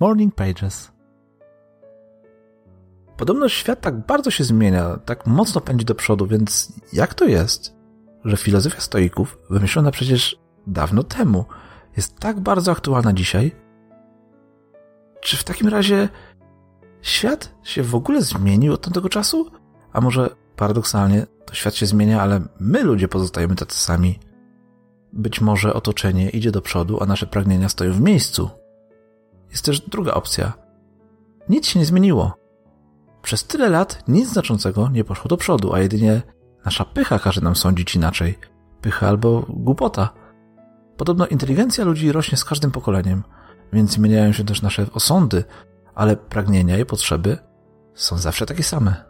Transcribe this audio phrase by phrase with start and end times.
[0.00, 0.92] Morning Pages.
[3.16, 7.76] Podobno świat tak bardzo się zmienia, tak mocno pędzi do przodu, więc jak to jest,
[8.24, 11.44] że filozofia stoików, wymyślona przecież dawno temu,
[11.96, 13.52] jest tak bardzo aktualna dzisiaj?
[15.20, 16.08] Czy w takim razie
[17.02, 19.50] świat się w ogóle zmienił od tamtego czasu?
[19.92, 24.18] A może paradoksalnie to świat się zmienia, ale my ludzie pozostajemy tacy sami?
[25.12, 28.50] Być może otoczenie idzie do przodu, a nasze pragnienia stoją w miejscu.
[29.50, 30.52] Jest też druga opcja.
[31.48, 32.34] Nic się nie zmieniło.
[33.22, 36.22] Przez tyle lat nic znaczącego nie poszło do przodu, a jedynie
[36.64, 38.38] nasza pycha każe nam sądzić inaczej.
[38.80, 40.08] Pycha albo głupota.
[40.96, 43.22] Podobno inteligencja ludzi rośnie z każdym pokoleniem,
[43.72, 45.44] więc zmieniają się też nasze osądy,
[45.94, 47.38] ale pragnienia i potrzeby
[47.94, 49.04] są zawsze takie same.